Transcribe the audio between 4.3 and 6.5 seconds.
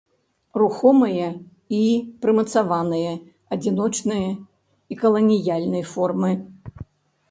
і каланіяльныя формы.